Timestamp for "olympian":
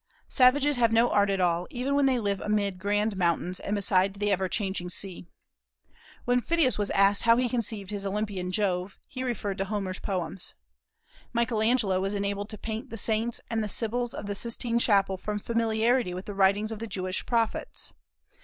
8.03-8.51